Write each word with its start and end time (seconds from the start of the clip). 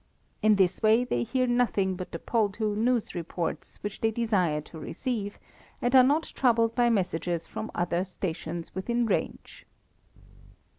In 0.41 0.55
this 0.55 0.81
way 0.81 1.03
they 1.03 1.21
hear 1.21 1.45
nothing 1.45 1.95
but 1.95 2.11
the 2.11 2.17
Poldhu 2.17 2.75
news 2.75 3.13
reports 3.13 3.77
which 3.83 4.01
they 4.01 4.09
desire 4.09 4.59
to 4.61 4.79
receive, 4.79 5.37
and 5.79 5.95
are 5.95 6.01
not 6.03 6.23
troubled 6.23 6.73
by 6.73 6.89
messages 6.89 7.45
from 7.45 7.69
other 7.75 8.03
stations 8.03 8.73
within 8.73 9.05
range. 9.05 9.67